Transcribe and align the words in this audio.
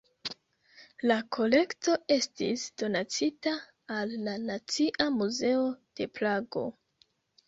La 1.09 1.15
kolekto 1.35 1.97
estis 2.15 2.63
donacita 2.81 3.53
al 3.97 4.15
la 4.29 4.33
Nacia 4.47 5.07
Muzeo 5.19 5.69
de 6.01 6.09
Prago. 6.21 6.65